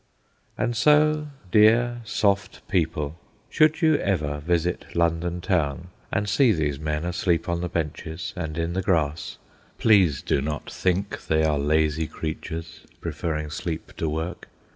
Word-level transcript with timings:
And 0.57 0.75
so, 0.75 1.27
dear 1.51 2.01
soft 2.05 2.67
people, 2.67 3.19
should 3.51 3.83
you 3.83 3.97
ever 3.97 4.39
visit 4.39 4.95
London 4.95 5.41
Town, 5.41 5.89
and 6.11 6.27
see 6.27 6.51
these 6.51 6.79
men 6.79 7.05
asleep 7.05 7.47
on 7.47 7.61
the 7.61 7.69
benches 7.69 8.33
and 8.35 8.57
in 8.57 8.73
the 8.73 8.81
grass, 8.81 9.37
please 9.77 10.23
do 10.23 10.41
not 10.41 10.71
think 10.71 11.27
they 11.27 11.43
are 11.43 11.59
lazy 11.59 12.07
creatures, 12.07 12.87
preferring 12.99 13.51
sleep 13.51 13.93
to 13.97 14.09
work. 14.09 14.47